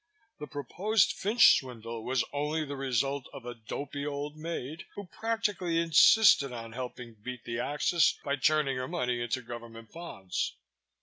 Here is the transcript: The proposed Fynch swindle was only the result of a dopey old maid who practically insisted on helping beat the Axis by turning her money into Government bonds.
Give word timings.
The 0.39 0.47
proposed 0.47 1.13
Fynch 1.13 1.59
swindle 1.59 2.03
was 2.03 2.23
only 2.33 2.65
the 2.65 2.75
result 2.75 3.29
of 3.33 3.45
a 3.45 3.53
dopey 3.53 4.03
old 4.03 4.35
maid 4.35 4.87
who 4.95 5.05
practically 5.05 5.77
insisted 5.77 6.51
on 6.51 6.71
helping 6.71 7.13
beat 7.21 7.43
the 7.43 7.59
Axis 7.59 8.17
by 8.23 8.37
turning 8.37 8.77
her 8.77 8.87
money 8.87 9.21
into 9.21 9.43
Government 9.43 9.91
bonds. 9.91 10.55